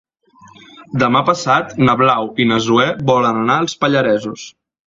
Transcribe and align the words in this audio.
Demà 1.03 1.21
passat 1.27 1.75
na 1.89 1.95
Blau 2.01 2.31
i 2.45 2.49
na 2.53 2.59
Zoè 2.71 2.89
volen 3.13 3.41
anar 3.45 3.59
als 3.65 3.81
Pallaresos. 3.85 4.49